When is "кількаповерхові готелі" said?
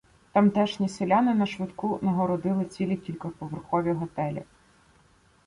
2.97-4.43